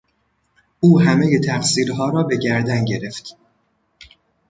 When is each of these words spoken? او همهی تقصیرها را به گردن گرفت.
او 0.79 0.99
همهی 1.01 1.39
تقصیرها 1.39 2.09
را 2.09 2.23
به 2.23 2.37
گردن 2.37 2.85
گرفت. 2.85 3.37